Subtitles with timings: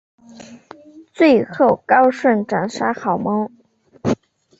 [1.13, 3.51] 最后高顺斩杀郝萌。